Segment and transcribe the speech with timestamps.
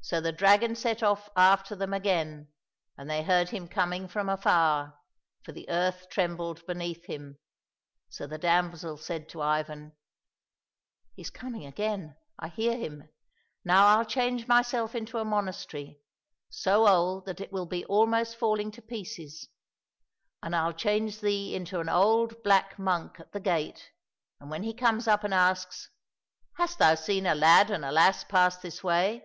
[0.00, 2.48] So the dragon set off after them again,
[2.96, 4.94] and they heard him coming from afar,
[5.42, 7.36] for the earth trembled beneath him,
[8.08, 9.92] so the damsel said to Ivan,"
[11.16, 13.08] He's coming again, I hear him;
[13.64, 15.98] now I'll change myself into a monastery,
[16.48, 19.48] so old that it will be almost falling to pieces,
[20.42, 23.90] and I'll change thee into an old black monk at the gate,
[24.40, 25.90] and when he comes up and asks,'
[26.56, 29.24] Hast thou seen a lad and a lass pass this way